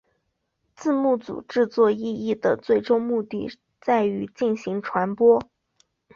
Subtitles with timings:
[0.75, 5.39] 字幕组制作字幕的最终目的在于进行传播。